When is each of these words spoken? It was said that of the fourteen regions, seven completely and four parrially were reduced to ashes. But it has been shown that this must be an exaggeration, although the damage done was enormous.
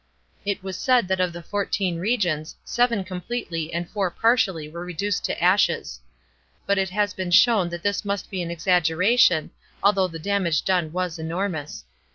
It 0.47 0.63
was 0.63 0.79
said 0.79 1.07
that 1.09 1.19
of 1.19 1.31
the 1.31 1.43
fourteen 1.43 1.99
regions, 1.99 2.55
seven 2.63 3.03
completely 3.03 3.71
and 3.71 3.87
four 3.87 4.09
parrially 4.09 4.67
were 4.67 4.83
reduced 4.83 5.23
to 5.25 5.39
ashes. 5.39 5.99
But 6.65 6.79
it 6.79 6.89
has 6.89 7.13
been 7.13 7.29
shown 7.29 7.69
that 7.69 7.83
this 7.83 8.03
must 8.03 8.31
be 8.31 8.41
an 8.41 8.49
exaggeration, 8.49 9.51
although 9.83 10.07
the 10.07 10.17
damage 10.17 10.65
done 10.65 10.91
was 10.91 11.19
enormous. 11.19 11.85